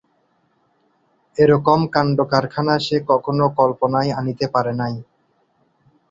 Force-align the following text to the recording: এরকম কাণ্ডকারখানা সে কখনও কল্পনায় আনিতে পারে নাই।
এরকম 1.37 1.79
কাণ্ডকারখানা 1.93 2.75
সে 2.85 2.97
কখনও 3.09 3.47
কল্পনায় 3.59 4.11
আনিতে 4.19 4.45
পারে 4.53 4.73
নাই। 4.81 4.95